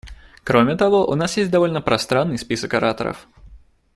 [0.43, 3.27] Кроме того, у нас есть довольно пространный список ораторов.